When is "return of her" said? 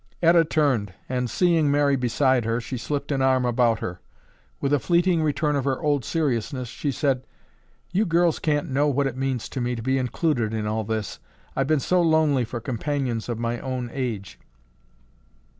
5.21-5.79